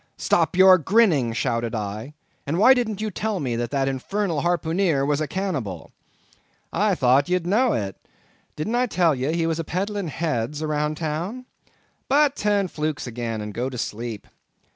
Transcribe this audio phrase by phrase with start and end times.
[0.17, 2.15] "Stop your grinning," shouted I,
[2.47, 5.91] "and why didn't you tell me that that infernal harpooneer was a cannibal?"
[6.73, 12.35] "I thought ye know'd it;—didn't I tell ye, he was a peddlin' heads around town?—but
[12.35, 14.25] turn flukes again and go to sleep.